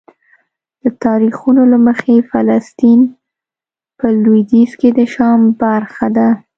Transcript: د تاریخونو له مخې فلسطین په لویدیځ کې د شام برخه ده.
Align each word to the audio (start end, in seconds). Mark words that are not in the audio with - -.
د 0.83 0.85
تاریخونو 1.03 1.61
له 1.71 1.77
مخې 1.87 2.15
فلسطین 2.31 2.99
په 3.99 4.07
لویدیځ 4.23 4.71
کې 4.79 4.89
د 4.97 4.99
شام 5.13 5.41
برخه 5.61 6.07
ده. 6.17 6.29